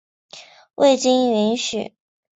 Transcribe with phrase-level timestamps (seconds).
[0.73, 1.93] 未经允许